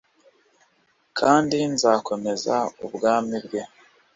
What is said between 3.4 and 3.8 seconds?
bwe.